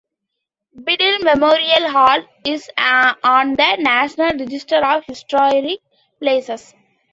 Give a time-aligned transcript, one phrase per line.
[0.83, 5.77] Biddle Memorial Hall is on the National Register of Historic
[6.19, 6.73] Places.